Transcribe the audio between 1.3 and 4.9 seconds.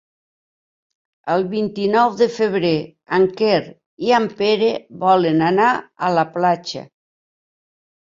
El vint-i-nou de febrer en Quer i en Pere